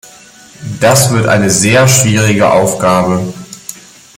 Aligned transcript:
Das 0.79 1.11
wird 1.11 1.27
eine 1.27 1.51
sehr 1.51 1.87
schwierige 1.87 2.51
Aufgabe. 2.51 3.31